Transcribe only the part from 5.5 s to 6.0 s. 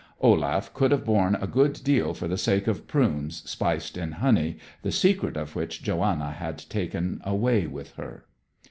which